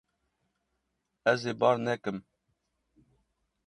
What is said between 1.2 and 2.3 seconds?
Ez ê bar nekim.